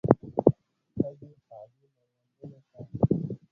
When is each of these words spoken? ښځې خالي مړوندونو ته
ښځې 0.95 1.29
خالي 1.45 1.85
مړوندونو 1.93 2.59
ته 2.69 2.79